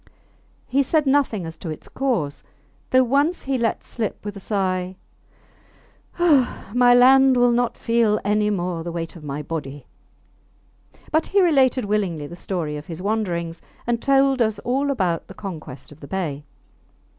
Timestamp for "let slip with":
3.59-4.35